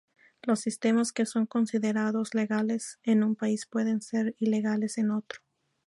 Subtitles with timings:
[0.41, 5.41] Los sistemas que son considerados legales en un país pueden ser ilegales en otro.